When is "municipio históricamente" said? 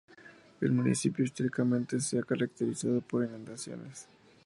0.71-1.99